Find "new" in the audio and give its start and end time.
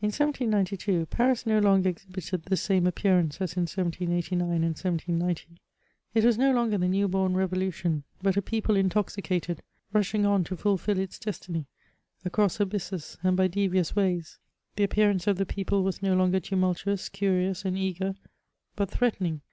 6.88-7.06